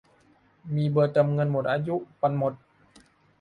[0.75, 2.53] มีเบอร์เติมเงินหมดอายุ วันหมด